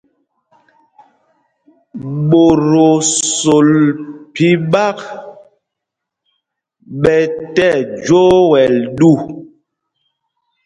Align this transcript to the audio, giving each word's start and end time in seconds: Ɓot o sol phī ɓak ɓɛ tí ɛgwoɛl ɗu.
Ɓot 2.29 2.61
o 2.87 2.89
sol 3.39 3.69
phī 4.33 4.49
ɓak 4.71 4.97
ɓɛ 7.01 7.17
tí 7.55 7.65
ɛgwoɛl 7.79 8.75
ɗu. 8.97 9.09